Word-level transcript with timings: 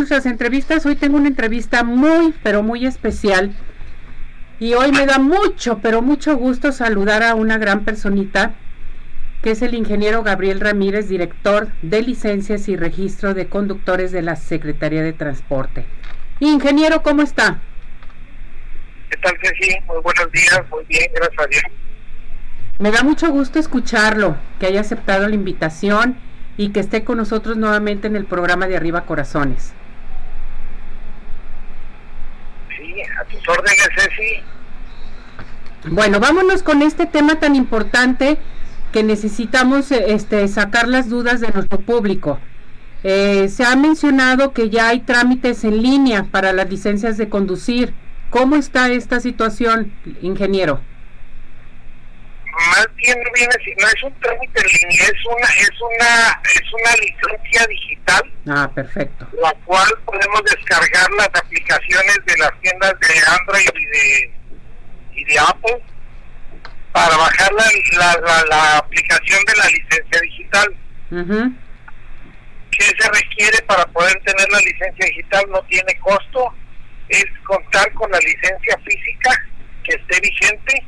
nuestras 0.00 0.26
entrevistas. 0.26 0.84
Hoy 0.86 0.96
tengo 0.96 1.16
una 1.16 1.28
entrevista 1.28 1.84
muy, 1.84 2.34
pero 2.42 2.64
muy 2.64 2.84
especial. 2.84 3.54
Y 4.58 4.74
hoy 4.74 4.90
me 4.90 5.06
da 5.06 5.20
mucho, 5.20 5.78
pero 5.78 6.02
mucho 6.02 6.36
gusto 6.36 6.72
saludar 6.72 7.22
a 7.22 7.36
una 7.36 7.58
gran 7.58 7.84
personita, 7.84 8.54
que 9.40 9.52
es 9.52 9.62
el 9.62 9.72
ingeniero 9.72 10.24
Gabriel 10.24 10.58
Ramírez, 10.58 11.08
director 11.08 11.68
de 11.82 12.02
licencias 12.02 12.68
y 12.68 12.76
registro 12.76 13.34
de 13.34 13.46
conductores 13.46 14.10
de 14.10 14.22
la 14.22 14.34
Secretaría 14.34 15.00
de 15.00 15.12
Transporte. 15.12 15.86
Ingeniero, 16.40 17.04
¿cómo 17.04 17.22
está? 17.22 17.60
¿Qué 19.10 19.16
tal, 19.18 19.38
Ceci? 19.40 19.76
Muy 19.86 20.02
buenos 20.02 20.32
días, 20.32 20.60
muy 20.70 20.84
bien, 20.86 21.08
gracias 21.14 21.38
a 21.40 21.46
Dios. 21.46 21.62
Me 22.80 22.90
da 22.90 23.04
mucho 23.04 23.30
gusto 23.30 23.60
escucharlo, 23.60 24.36
que 24.58 24.66
haya 24.66 24.80
aceptado 24.80 25.28
la 25.28 25.36
invitación 25.36 26.16
y 26.56 26.70
que 26.70 26.80
esté 26.80 27.04
con 27.04 27.18
nosotros 27.18 27.56
nuevamente 27.56 28.08
en 28.08 28.16
el 28.16 28.24
programa 28.24 28.66
de 28.66 28.76
Arriba 28.76 29.06
Corazones. 29.06 29.72
Sí, 32.76 33.02
a 33.20 33.24
tus 33.24 33.48
órdenes, 33.48 33.88
Ceci. 33.94 34.42
Bueno, 35.90 36.18
vámonos 36.20 36.62
con 36.62 36.82
este 36.82 37.06
tema 37.06 37.38
tan 37.38 37.56
importante 37.56 38.38
que 38.92 39.02
necesitamos 39.02 39.90
eh, 39.92 40.04
este, 40.08 40.46
sacar 40.48 40.88
las 40.88 41.08
dudas 41.08 41.40
de 41.40 41.48
nuestro 41.48 41.80
público. 41.80 42.38
Eh, 43.02 43.48
se 43.50 43.64
ha 43.64 43.76
mencionado 43.76 44.52
que 44.52 44.70
ya 44.70 44.88
hay 44.88 45.00
trámites 45.00 45.64
en 45.64 45.82
línea 45.82 46.24
para 46.30 46.52
las 46.52 46.70
licencias 46.70 47.18
de 47.18 47.28
conducir. 47.28 47.92
¿Cómo 48.30 48.56
está 48.56 48.88
esta 48.90 49.20
situación, 49.20 49.92
ingeniero? 50.22 50.80
Más 52.54 52.88
bien 52.96 53.18
no 53.20 53.30
viene 53.34 53.54
no 53.80 53.88
es 53.88 54.02
un 54.02 54.20
trámite 54.20 54.60
en 54.60 54.66
línea, 54.66 55.04
es 55.04 55.26
una, 55.26 55.46
es 55.48 55.80
una, 55.80 56.40
es 56.44 56.72
una 56.72 56.92
licencia 56.96 57.66
digital. 57.66 58.32
Ah, 58.48 58.70
perfecto. 58.72 59.28
La 59.42 59.52
cual 59.64 59.88
podemos 60.04 60.42
descargar 60.44 61.10
las 61.12 61.28
aplicaciones 61.34 62.18
de 62.26 62.36
las 62.38 62.60
tiendas 62.60 62.94
de 63.00 63.08
Android 63.40 63.70
y 63.74 63.86
de, 63.86 64.32
y 65.14 65.24
de 65.24 65.38
Apple 65.38 65.82
para 66.92 67.16
bajar 67.16 67.52
la, 67.54 67.64
la, 67.98 68.20
la, 68.20 68.44
la 68.44 68.78
aplicación 68.78 69.40
de 69.46 69.56
la 69.56 69.66
licencia 69.66 70.20
digital. 70.20 70.76
Ujú. 71.10 71.52
¿Qué 72.70 72.84
se 72.84 73.08
requiere 73.08 73.62
para 73.62 73.84
poder 73.86 74.20
tener 74.24 74.48
la 74.50 74.58
licencia 74.58 75.06
digital? 75.06 75.44
No 75.48 75.62
tiene 75.64 75.98
costo, 75.98 76.54
es 77.08 77.24
contar 77.44 77.92
con 77.94 78.10
la 78.10 78.18
licencia 78.18 78.78
física 78.84 79.30
que 79.82 79.94
esté 79.94 80.20
vigente 80.20 80.84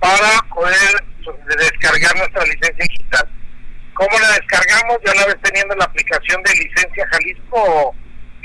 Para 0.00 0.38
poder 0.54 1.04
descargar 1.58 2.16
nuestra 2.16 2.44
licencia 2.44 2.84
digital. 2.88 3.28
¿Cómo 3.94 4.18
la 4.18 4.28
descargamos? 4.32 4.98
Ya 5.04 5.12
una 5.12 5.26
vez 5.26 5.36
teniendo 5.42 5.74
la 5.76 5.84
aplicación 5.84 6.42
de 6.42 6.50
licencia 6.54 7.06
Jalisco 7.10 7.94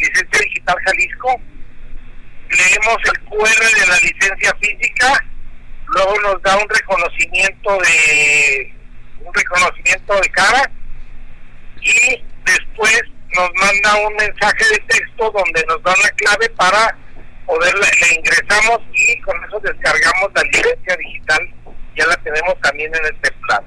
licencia 0.02 0.40
digital 0.40 0.76
Jalisco, 0.86 1.42
leemos 2.50 2.98
el 3.06 3.20
QR 3.30 3.80
de 3.80 3.88
la 3.88 3.98
licencia 3.98 4.56
física, 4.60 5.26
luego 5.88 6.20
nos 6.22 6.42
da 6.42 6.58
un 6.58 6.70
reconocimiento 6.70 7.78
de 7.78 8.74
un 9.20 9.34
reconocimiento 9.34 10.20
de 10.20 10.30
cara 10.30 10.72
y 11.82 12.24
después 12.46 13.02
nos 13.36 13.50
manda 13.54 14.08
un 14.08 14.16
mensaje 14.16 14.66
de 14.72 14.80
texto 14.88 15.32
donde 15.32 15.64
nos 15.68 15.82
da 15.84 15.94
la 16.04 16.10
clave 16.12 16.50
para 16.50 16.98
poder 17.52 17.76
le 17.76 18.16
ingresamos 18.16 18.80
y 18.94 19.20
con 19.20 19.36
eso 19.44 19.60
descargamos 19.60 20.32
la 20.34 20.44
licencia 20.44 20.96
digital 20.96 21.40
ya 21.98 22.06
la 22.06 22.16
tenemos 22.24 22.56
también 22.62 22.90
en 22.96 23.14
este 23.14 23.30
plan. 23.46 23.62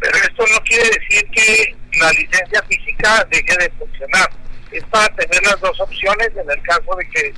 Pero 0.00 0.16
esto 0.16 0.44
no 0.50 0.58
quiere 0.64 0.84
decir 0.84 1.30
que 1.30 1.76
la 2.00 2.10
licencia 2.12 2.62
física 2.62 3.26
deje 3.30 3.54
de 3.58 3.70
funcionar. 3.78 4.30
Es 4.72 4.82
para 4.84 5.14
tener 5.14 5.42
las 5.42 5.60
dos 5.60 5.78
opciones 5.78 6.30
en 6.34 6.50
el 6.50 6.62
caso 6.62 6.96
de 6.96 7.06
que 7.10 7.34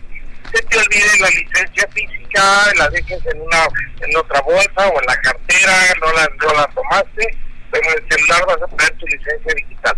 se 0.52 0.62
te 0.62 0.78
olvide 0.78 1.18
la 1.20 1.28
licencia 1.28 1.88
física 1.92 2.72
la 2.76 2.88
dejes 2.90 3.20
en 3.26 3.40
una 3.40 3.66
en 4.00 4.16
otra 4.16 4.40
bolsa 4.42 4.88
o 4.88 5.00
en 5.00 5.06
la 5.06 5.16
cartera 5.16 5.72
no 6.00 6.12
la, 6.12 6.28
no 6.40 6.54
la 6.54 6.66
tomaste 6.68 7.36
pero 7.70 7.84
en 7.84 7.98
el 7.98 8.08
celular 8.08 8.46
vas 8.46 8.62
a 8.62 8.76
tener 8.76 8.96
tu 8.96 9.06
licencia 9.06 9.54
digital. 9.54 9.96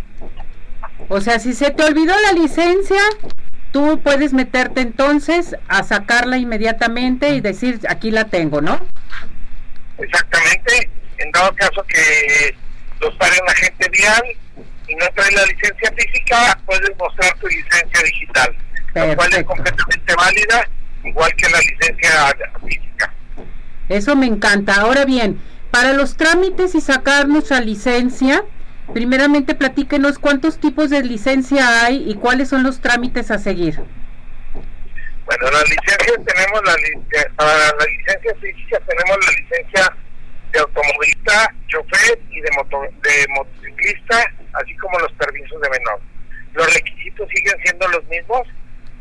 O 1.08 1.20
sea, 1.20 1.38
si 1.38 1.52
se 1.52 1.70
te 1.70 1.84
olvidó 1.84 2.14
la 2.20 2.32
licencia, 2.32 3.02
tú 3.72 4.00
puedes 4.02 4.32
meterte 4.32 4.80
entonces 4.80 5.56
a 5.68 5.82
sacarla 5.82 6.38
inmediatamente 6.38 7.30
y 7.30 7.40
decir, 7.40 7.80
aquí 7.88 8.10
la 8.10 8.24
tengo, 8.24 8.60
¿no? 8.60 8.80
Exactamente, 9.98 10.90
en 11.18 11.30
dado 11.32 11.54
caso 11.54 11.84
que 11.84 12.54
los 13.00 13.14
pare 13.16 13.36
un 13.42 13.48
agente 13.48 13.88
vial 13.90 14.22
y 14.88 14.94
no 14.94 15.06
trae 15.14 15.30
la 15.32 15.44
licencia 15.46 15.92
física, 15.96 16.58
puedes 16.66 16.96
mostrar 16.98 17.32
tu 17.38 17.46
licencia 17.46 18.02
digital, 18.04 18.56
la 18.94 19.02
cual 19.02 19.10
es 19.10 19.16
Perfecto. 19.16 19.46
completamente 19.46 20.14
válida, 20.14 20.68
igual 21.04 21.32
que 21.36 21.48
la 21.50 21.58
licencia 21.58 22.36
física. 22.66 23.14
Eso 23.88 24.16
me 24.16 24.26
encanta. 24.26 24.74
Ahora 24.76 25.04
bien, 25.04 25.40
para 25.70 25.92
los 25.92 26.16
trámites 26.16 26.74
y 26.74 26.80
sacar 26.80 27.28
nuestra 27.28 27.60
licencia, 27.60 28.44
primeramente 28.92 29.54
platíquenos 29.54 30.18
cuántos 30.18 30.58
tipos 30.58 30.90
de 30.90 31.02
licencia 31.02 31.84
hay 31.84 32.10
y 32.10 32.14
cuáles 32.14 32.48
son 32.48 32.62
los 32.62 32.80
trámites 32.80 33.30
a 33.30 33.38
seguir. 33.38 33.80
Bueno, 35.26 35.50
las 35.52 35.64
licencias 35.68 36.18
tenemos 36.26 36.60
la 36.64 36.74
eh, 36.74 37.30
para 37.36 37.54
la 37.54 37.86
licencia 37.86 38.34
física 38.40 38.80
tenemos 38.80 39.16
la 39.26 39.32
licencia 39.40 39.96
de 40.52 40.58
automovilista, 40.58 41.54
chofer 41.68 42.18
y 42.30 42.40
de, 42.40 42.50
moto, 42.56 42.80
de 43.02 43.26
motociclista, 43.36 44.24
así 44.54 44.76
como 44.76 44.98
los 44.98 45.12
permisos 45.12 45.60
de 45.60 45.70
menor. 45.70 46.00
Los 46.54 46.74
requisitos 46.74 47.28
siguen 47.32 47.54
siendo 47.62 47.86
los 47.88 48.04
mismos, 48.08 48.42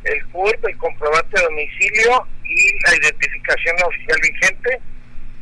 el 0.03 0.25
CURP, 0.27 0.65
el 0.65 0.77
comprobante 0.77 1.39
de 1.39 1.43
domicilio 1.45 2.27
y 2.43 2.79
la 2.85 2.95
identificación 2.95 3.75
oficial 3.83 4.19
vigente, 4.21 4.79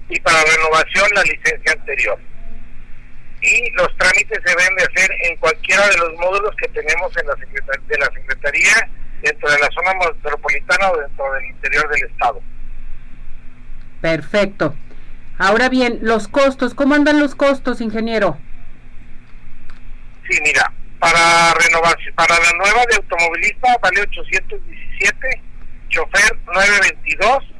y 0.09 0.19
para 0.22 0.38
renovación 0.41 1.09
la 1.16 1.24
licencia 1.24 1.72
anterior. 1.74 2.18
Y 3.47 3.72
los 3.72 3.88
trámites 3.97 4.41
se 4.44 4.50
deben 4.50 4.75
de 4.75 4.84
hacer 4.84 5.09
en 5.30 5.38
cualquiera 5.38 5.88
de 5.88 5.97
los 5.97 6.13
módulos 6.16 6.53
que 6.58 6.68
tenemos 6.68 7.16
en 7.16 7.28
la 7.28 7.35
de 7.35 7.97
la 7.97 8.06
Secretaría 8.08 8.90
dentro 9.22 9.50
de 9.50 9.59
la 9.59 9.69
zona 9.72 9.94
metropolitana 9.94 10.91
o 10.91 10.97
dentro 10.97 11.34
del 11.34 11.46
interior 11.46 11.90
del 11.90 12.03
estado. 12.09 12.41
Perfecto. 14.02 14.75
Ahora 15.38 15.69
bien, 15.69 16.00
los 16.02 16.28
costos, 16.28 16.74
¿cómo 16.74 16.96
andan 16.96 17.19
los 17.19 17.35
costos, 17.35 17.80
ingeniero? 17.80 18.38
Sí, 20.29 20.38
mira, 20.44 20.72
para 21.00 21.53
renovación, 21.53 22.14
para 22.16 22.35
la 22.35 22.52
nueva 22.58 22.84
de 22.90 22.96
automovilista 22.96 23.78
vale 23.81 24.02
817, 24.02 25.41
chofer 25.90 26.38
922, 26.47 27.53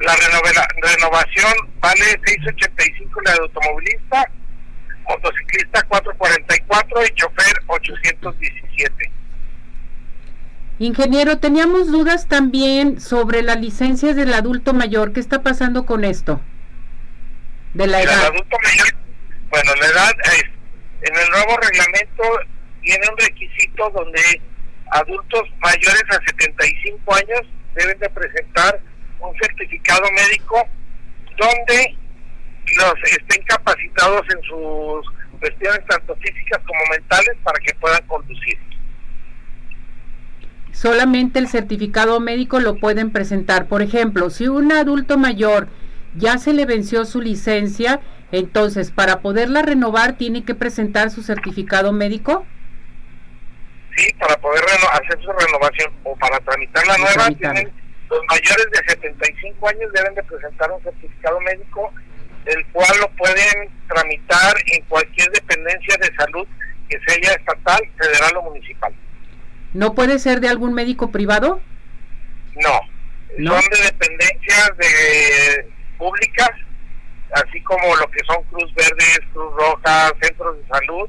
la 0.00 0.14
renovación 0.14 1.52
vale 1.80 2.04
685 2.24 3.20
la 3.22 3.32
de 3.32 3.38
automovilista, 3.38 4.30
motociclista 5.08 5.82
444 5.82 7.04
y 7.04 7.14
chofer 7.14 7.54
817. 7.66 9.10
Ingeniero, 10.80 11.38
teníamos 11.38 11.90
dudas 11.92 12.26
también 12.26 13.00
sobre 13.00 13.42
las 13.42 13.60
licencias 13.60 14.16
del 14.16 14.34
adulto 14.34 14.74
mayor. 14.74 15.12
¿Qué 15.12 15.20
está 15.20 15.42
pasando 15.42 15.86
con 15.86 16.04
esto? 16.04 16.40
De 17.74 17.86
la 17.86 18.02
El 18.02 18.08
edad. 18.08 18.26
adulto 18.26 18.56
mayor, 18.62 18.94
bueno, 19.50 19.72
la 19.80 19.86
edad 19.86 20.12
es, 20.24 20.44
en 21.02 21.16
el 21.16 21.30
nuevo 21.30 21.56
reglamento 21.58 22.22
tiene 22.82 23.06
un 23.08 23.16
requisito 23.18 23.90
donde 23.90 24.20
adultos 24.90 25.42
mayores 25.60 26.02
a 26.10 26.20
75 26.26 27.14
años 27.14 27.40
deben 27.74 27.98
de 27.98 28.10
presentar 28.10 28.80
un 29.20 29.34
certificado 29.40 30.02
médico 30.12 30.66
donde 31.36 31.96
los 32.76 32.94
estén 33.10 33.42
capacitados 33.44 34.22
en 34.34 34.42
sus 34.42 35.12
cuestiones 35.38 35.80
tanto 35.88 36.14
físicas 36.16 36.60
como 36.66 36.80
mentales 36.90 37.36
para 37.42 37.58
que 37.60 37.74
puedan 37.74 38.06
conducir. 38.06 38.58
Solamente 40.72 41.38
el 41.38 41.48
certificado 41.48 42.18
médico 42.18 42.58
lo 42.58 42.76
pueden 42.76 43.12
presentar. 43.12 43.66
Por 43.66 43.82
ejemplo, 43.82 44.30
si 44.30 44.48
un 44.48 44.72
adulto 44.72 45.18
mayor 45.18 45.68
ya 46.16 46.38
se 46.38 46.52
le 46.52 46.66
venció 46.66 47.04
su 47.04 47.20
licencia, 47.20 48.00
entonces 48.32 48.90
para 48.90 49.20
poderla 49.20 49.62
renovar 49.62 50.14
tiene 50.14 50.44
que 50.44 50.54
presentar 50.54 51.10
su 51.10 51.22
certificado 51.22 51.92
médico. 51.92 52.44
Sí, 53.96 54.12
para 54.18 54.36
poder 54.36 54.64
hacer 54.92 55.22
su 55.22 55.32
renovación 55.32 55.92
o 56.02 56.16
para 56.16 56.38
tramitar 56.40 56.84
la 56.86 56.98
nueva, 56.98 57.28
tienen, 57.38 57.72
los 58.10 58.20
mayores 58.28 58.66
de 58.72 58.78
75 58.88 59.68
años 59.68 59.92
deben 59.92 60.14
de 60.14 60.22
presentar 60.24 60.72
un 60.72 60.82
certificado 60.82 61.40
médico, 61.40 61.92
el 62.46 62.66
cual 62.66 62.90
lo 63.00 63.08
pueden 63.16 63.70
tramitar 63.88 64.54
en 64.72 64.84
cualquier 64.84 65.30
dependencia 65.30 65.96
de 65.98 66.14
salud 66.16 66.46
que 66.88 66.98
sea 67.06 67.32
estatal, 67.32 67.80
federal 67.96 68.36
o 68.38 68.42
municipal. 68.42 68.92
¿No 69.72 69.94
puede 69.94 70.18
ser 70.18 70.40
de 70.40 70.48
algún 70.48 70.74
médico 70.74 71.10
privado? 71.10 71.60
No, 72.56 72.80
¿No? 73.38 73.60
son 73.60 73.70
de 73.70 73.84
dependencias 73.84 74.76
de 74.76 75.68
públicas, 75.98 76.50
así 77.32 77.60
como 77.62 77.96
lo 77.96 78.08
que 78.10 78.20
son 78.24 78.42
Cruz 78.44 78.72
Verdes, 78.74 79.20
Cruz 79.32 79.52
Roja, 79.54 80.12
centros 80.20 80.56
de 80.58 80.68
salud, 80.68 81.08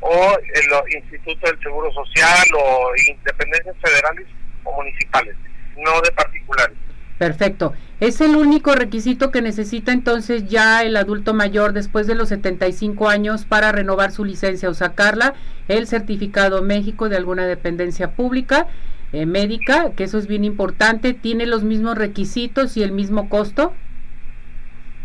o 0.00 0.38
el 0.54 0.94
Instituto 0.96 1.46
del 1.46 1.60
Seguro 1.60 1.92
Social 1.92 2.46
o 2.58 2.90
independencias 3.06 3.76
federales 3.82 4.26
o 4.64 4.74
municipales, 4.76 5.36
no 5.76 6.00
de 6.00 6.10
particulares. 6.12 6.76
Perfecto. 7.20 7.74
¿Es 8.00 8.22
el 8.22 8.34
único 8.34 8.74
requisito 8.74 9.30
que 9.30 9.42
necesita 9.42 9.92
entonces 9.92 10.48
ya 10.48 10.82
el 10.82 10.96
adulto 10.96 11.34
mayor 11.34 11.74
después 11.74 12.06
de 12.06 12.14
los 12.14 12.30
75 12.30 13.10
años 13.10 13.44
para 13.44 13.72
renovar 13.72 14.10
su 14.10 14.24
licencia 14.24 14.70
o 14.70 14.72
sacarla? 14.72 15.34
El 15.68 15.86
certificado 15.86 16.62
México 16.62 17.10
de 17.10 17.18
alguna 17.18 17.46
dependencia 17.46 18.12
pública, 18.12 18.68
eh, 19.12 19.26
médica, 19.26 19.90
que 19.94 20.04
eso 20.04 20.16
es 20.16 20.28
bien 20.28 20.46
importante. 20.46 21.12
¿Tiene 21.12 21.44
los 21.44 21.62
mismos 21.62 21.98
requisitos 21.98 22.78
y 22.78 22.82
el 22.82 22.92
mismo 22.92 23.28
costo? 23.28 23.74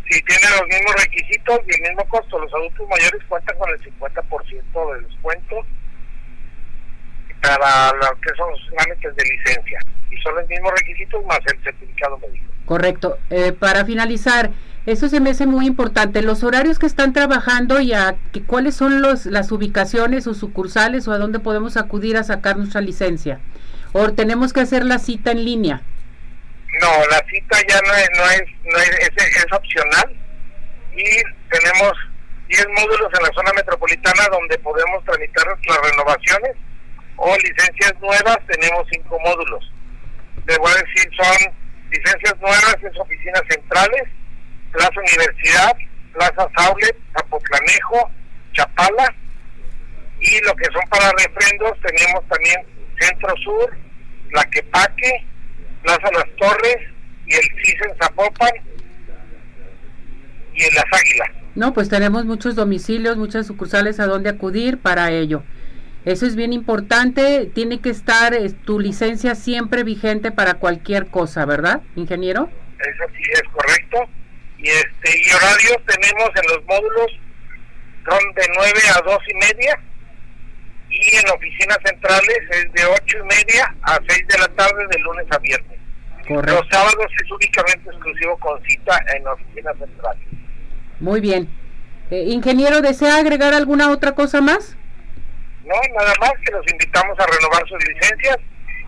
Sí, 0.10 0.22
tiene 0.22 0.56
los 0.58 0.68
mismos 0.70 0.96
requisitos 1.04 1.60
y 1.68 1.76
el 1.76 1.82
mismo 1.82 2.08
costo. 2.08 2.40
Los 2.40 2.54
adultos 2.54 2.88
mayores 2.88 3.22
cuentan 3.28 3.58
con 3.58 3.70
el 3.72 3.82
50% 3.82 4.94
de 4.94 5.02
descuento 5.02 5.66
para 7.48 7.94
lo 7.94 8.22
que 8.22 8.30
son 8.36 8.50
los 8.52 8.60
trámites 8.76 9.16
de 9.16 9.24
licencia. 9.24 9.80
Y 10.12 10.18
son 10.18 10.36
los 10.36 10.48
mismos 10.48 10.72
requisitos 10.72 11.26
más 11.26 11.40
el 11.46 11.64
certificado 11.64 12.18
médico. 12.18 12.46
Correcto. 12.66 13.18
Eh, 13.30 13.52
para 13.52 13.86
finalizar, 13.86 14.52
eso 14.86 15.10
se 15.10 15.20
me 15.20 15.32
hace 15.32 15.46
muy 15.46 15.66
importante. 15.66 16.22
Los 16.22 16.44
horarios 16.44 16.80
que 16.80 16.86
están 16.86 17.14
trabajando 17.14 17.80
y 17.80 17.94
a, 17.94 18.16
cuáles 18.48 18.76
son 18.76 19.02
los, 19.02 19.26
las 19.26 19.52
ubicaciones 19.52 20.28
o 20.28 20.34
sucursales 20.34 21.08
o 21.08 21.12
a 21.12 21.18
dónde 21.18 21.40
podemos 21.40 21.78
acudir 21.78 22.18
a 22.18 22.24
sacar 22.24 22.58
nuestra 22.58 22.82
licencia. 22.82 23.40
O 23.94 24.14
tenemos 24.14 24.54
que 24.54 24.62
hacer 24.62 24.86
la 24.86 25.00
cita 25.00 25.32
en 25.32 25.46
línea. 25.46 25.82
No, 26.82 26.90
la 27.10 27.24
cita 27.30 27.58
ya 27.68 27.80
no 27.88 27.94
es, 27.94 28.10
no 28.18 28.30
es, 28.32 28.42
no 28.66 28.78
es, 28.78 29.36
es, 29.38 29.52
opcional 29.54 30.14
y 30.92 31.06
tenemos 31.50 31.94
10 32.50 32.68
módulos 32.78 33.10
en 33.18 33.24
la 33.24 33.34
zona 33.34 33.52
metropolitana 33.56 34.28
donde 34.30 34.58
podemos 34.60 35.04
tramitar 35.06 35.48
las 35.48 35.92
renovaciones 35.92 36.58
o 37.18 37.36
licencias 37.38 37.94
nuevas, 38.02 38.38
tenemos 38.48 38.88
5 38.92 39.20
módulos. 39.20 39.72
Les 40.48 40.58
voy 40.58 40.72
a 40.72 40.84
decir, 40.84 41.10
son 41.16 41.54
licencias 41.90 42.36
nuevas, 42.40 42.76
es 42.82 43.00
oficinas 43.00 43.42
centrales, 43.50 44.04
Plaza 44.72 45.00
Universidad, 45.00 45.74
Plaza 46.14 46.48
Saulet, 46.58 46.98
Zapotlanejo, 47.14 48.12
Chapala 48.54 49.14
y 50.20 50.42
lo 50.46 50.56
que 50.56 50.66
son 50.66 50.84
para 50.90 51.12
refrendos 51.12 51.78
tenemos 51.82 52.26
también 52.28 52.56
Centro 53.00 53.36
Sur, 53.44 53.78
La 54.32 54.44
Quepaque, 54.46 55.26
Plaza 55.84 56.10
Las 56.14 56.36
Torres 56.38 56.78
y 57.28 57.34
el 57.34 57.42
CIS 57.42 57.82
en 57.90 57.98
Zapopan 57.98 58.52
y 60.54 60.64
en 60.64 60.76
Las 60.76 60.86
Águilas. 60.92 61.30
No, 61.56 61.74
pues 61.74 61.90
tenemos 61.90 62.26
muchos 62.26 62.56
domicilios, 62.56 63.18
muchas 63.18 63.48
sucursales 63.48 64.00
a 64.00 64.08
donde 64.08 64.30
acudir 64.30 64.80
para 64.80 65.12
ello. 65.12 65.44
Eso 66.06 66.28
es 66.28 66.36
bien 66.36 66.54
importante, 66.54 67.50
tiene 67.54 67.82
que 67.82 67.90
estar 67.90 68.36
tu 68.64 68.80
licencia 68.80 69.34
siempre 69.34 69.84
vigente 69.84 70.32
para 70.32 70.56
cualquier 70.56 71.08
cosa, 71.08 71.46
¿verdad, 71.46 71.82
ingeniero? 71.96 72.48
Eso 72.80 73.04
sí 73.16 73.24
es 73.34 73.44
correcto. 73.52 74.08
Y 74.60 74.68
este 74.68 75.20
y 75.26 75.34
horarios 75.34 75.78
tenemos 75.88 76.30
en 76.36 76.56
los 76.56 76.66
módulos 76.66 77.12
son 78.06 78.20
de 78.36 78.44
9 78.56 78.72
a 78.96 79.02
2 79.04 79.20
y 79.28 79.34
media 79.34 79.80
y 80.90 81.16
en 81.16 81.30
oficinas 81.30 81.78
centrales 81.84 82.40
es 82.52 82.72
de 82.74 82.86
8 82.86 83.18
y 83.18 83.24
media 83.24 83.76
a 83.82 84.00
6 84.08 84.28
de 84.28 84.38
la 84.38 84.48
tarde 84.50 84.86
de 84.92 85.00
lunes 85.00 85.26
a 85.32 85.40
viernes. 85.40 85.80
Los 86.30 86.68
sábados 86.72 87.08
es 87.24 87.32
únicamente 87.32 87.90
exclusivo 87.90 88.38
con 88.38 88.62
cita 88.64 89.00
en 89.16 89.28
oficinas 89.28 89.76
centrales. 89.78 90.24
Muy 91.00 91.20
bien. 91.20 91.50
Eh, 92.12 92.26
ingeniero, 92.28 92.82
¿desea 92.82 93.18
agregar 93.18 93.56
alguna 93.56 93.90
otra 93.90 94.14
cosa 94.14 94.42
más? 94.42 94.78
No, 95.66 95.76
nada 95.98 96.14
más 96.22 96.34
que 96.46 96.52
los 96.52 96.66
invitamos 96.72 97.20
a 97.20 97.26
renovar 97.26 97.68
sus 97.68 97.84
licencias 97.88 98.38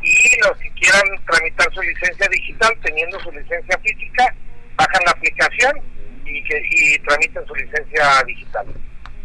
y 0.02 0.42
los 0.42 0.58
que 0.58 0.70
quieran 0.72 1.04
tramitar 1.26 1.74
su 1.74 1.82
licencia 1.82 2.28
digital 2.30 2.72
teniendo 2.84 3.20
su 3.20 3.32
licencia 3.32 3.78
física, 3.80 4.36
bajan 4.76 5.02
la 5.06 5.12
aplicación 5.12 5.82
y, 6.26 6.44
que, 6.44 6.62
y 6.70 7.00
tramitan 7.00 7.46
su 7.48 7.56
licencia 7.56 8.24
digital. 8.26 8.68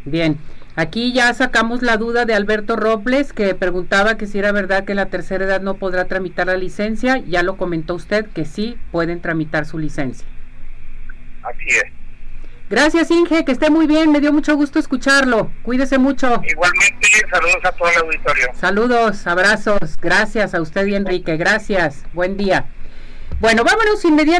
Bien. 0.04 0.38
Aquí 0.74 1.12
ya 1.12 1.34
sacamos 1.34 1.82
la 1.82 1.98
duda 1.98 2.24
de 2.24 2.32
Alberto 2.32 2.76
Robles 2.76 3.34
que 3.34 3.54
preguntaba 3.54 4.16
que 4.16 4.26
si 4.26 4.38
era 4.38 4.52
verdad 4.52 4.84
que 4.84 4.94
la 4.94 5.10
tercera 5.10 5.44
edad 5.44 5.60
no 5.60 5.76
podrá 5.76 6.06
tramitar 6.06 6.46
la 6.46 6.56
licencia. 6.56 7.18
Ya 7.18 7.42
lo 7.42 7.58
comentó 7.58 7.94
usted 7.94 8.26
que 8.26 8.46
sí 8.46 8.78
pueden 8.90 9.20
tramitar 9.20 9.66
su 9.66 9.78
licencia. 9.78 10.26
Así 11.42 11.68
es. 11.68 12.01
Gracias 12.72 13.10
Inge, 13.10 13.44
que 13.44 13.52
esté 13.52 13.68
muy 13.68 13.86
bien, 13.86 14.10
me 14.10 14.18
dio 14.18 14.32
mucho 14.32 14.56
gusto 14.56 14.78
escucharlo. 14.78 15.50
Cuídese 15.62 15.98
mucho. 15.98 16.40
Igualmente, 16.42 17.06
saludos 17.30 17.58
a 17.64 17.72
todo 17.72 17.90
el 17.90 17.98
auditorio. 17.98 18.46
Saludos, 18.54 19.26
abrazos, 19.26 19.98
gracias 20.00 20.54
a 20.54 20.62
usted 20.62 20.86
y 20.86 20.94
Enrique, 20.94 21.36
gracias, 21.36 22.02
buen 22.14 22.38
día. 22.38 22.64
Bueno, 23.40 23.62
vámonos 23.62 24.02
inmediatamente. 24.06 24.30